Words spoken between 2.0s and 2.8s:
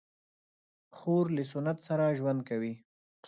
ژوند کوي.